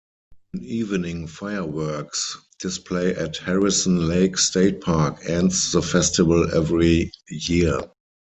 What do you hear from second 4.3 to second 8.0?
State Park ends the festival every year.